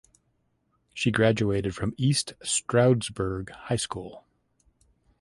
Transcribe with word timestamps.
She 0.95 1.11
graduated 1.11 1.75
from 1.75 1.93
East 1.95 2.33
Stroudsburg 2.41 3.51
High 3.51 3.75
School. 3.75 4.25